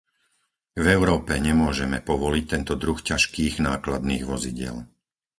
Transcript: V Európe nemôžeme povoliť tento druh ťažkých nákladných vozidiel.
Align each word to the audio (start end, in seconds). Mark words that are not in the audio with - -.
V 0.73 0.81
Európe 0.97 1.33
nemôžeme 1.47 1.97
povoliť 2.09 2.43
tento 2.53 2.73
druh 2.81 2.97
ťažkých 3.09 3.55
nákladných 3.69 4.23
vozidiel. 4.31 4.75